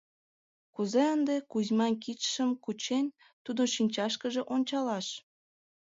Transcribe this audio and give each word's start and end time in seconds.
Кузе 0.73 1.03
ынде, 1.15 1.35
Кузьман 1.51 1.93
кидшым 2.03 2.49
кучен, 2.63 3.05
тудын 3.43 3.67
шинчашкыже 3.75 4.41
ончалаш? 4.53 5.07